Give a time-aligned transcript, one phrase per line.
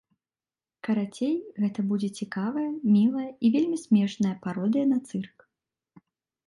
[0.87, 2.65] Карацей, гэта будзе цікавая,
[2.95, 5.37] мілая і вельмі смешная пародыя на цырк.